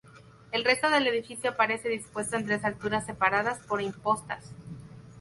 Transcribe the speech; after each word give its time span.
El 0.51 0.63
resto 0.65 0.89
del 0.89 1.05
edificio 1.05 1.51
aparece 1.51 1.87
dispuesto 1.87 2.35
en 2.35 2.47
tres 2.47 2.65
alturas 2.65 3.05
separadas 3.05 3.59
por 3.67 3.83
impostas. 3.83 4.51